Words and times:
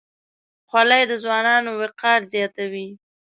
خولۍ 0.69 1.03
د 1.07 1.11
ځوانانو 1.23 1.71
وقار 1.81 2.21
زیاتوي. 2.33 2.87